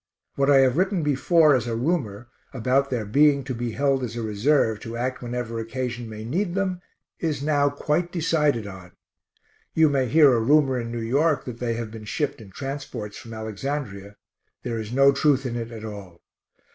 [0.35, 4.15] What I have written before as a rumor about their being to be held as
[4.15, 6.81] a reserve, to act whenever occasion may need them,
[7.19, 8.93] is now quite decided on.
[9.75, 13.15] You may hear a rumor in New York that they have been shipped in transports
[13.15, 14.15] from Alexandria
[14.63, 16.19] there is no truth in it at all.